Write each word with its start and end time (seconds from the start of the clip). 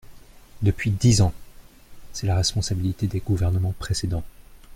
Depuis 0.63 0.89
dix 0.89 1.21
ans! 1.21 1.31
C’est 2.11 2.25
la 2.25 2.35
responsabilité 2.35 3.05
des 3.05 3.19
gouvernements 3.19 3.75
précédents. 3.77 4.23